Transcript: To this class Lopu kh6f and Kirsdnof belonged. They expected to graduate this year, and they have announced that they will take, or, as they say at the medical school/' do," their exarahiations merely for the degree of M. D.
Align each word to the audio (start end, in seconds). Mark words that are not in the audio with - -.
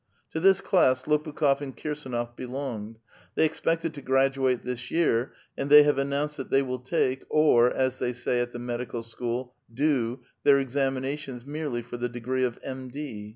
To 0.31 0.39
this 0.39 0.61
class 0.61 1.03
Lopu 1.03 1.31
kh6f 1.31 1.61
and 1.61 1.77
Kirsdnof 1.77 2.35
belonged. 2.35 2.97
They 3.35 3.45
expected 3.45 3.93
to 3.93 4.01
graduate 4.01 4.63
this 4.63 4.89
year, 4.89 5.31
and 5.55 5.69
they 5.69 5.83
have 5.83 5.99
announced 5.99 6.37
that 6.37 6.49
they 6.49 6.63
will 6.63 6.79
take, 6.79 7.23
or, 7.29 7.71
as 7.71 7.99
they 7.99 8.11
say 8.11 8.39
at 8.41 8.51
the 8.51 8.57
medical 8.57 9.03
school/' 9.03 9.51
do," 9.71 10.21
their 10.41 10.55
exarahiations 10.57 11.45
merely 11.45 11.83
for 11.83 11.97
the 11.97 12.09
degree 12.09 12.43
of 12.43 12.57
M. 12.63 12.89
D. 12.89 13.29